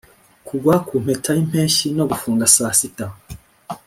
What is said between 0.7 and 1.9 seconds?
kumpeta yimpeshyi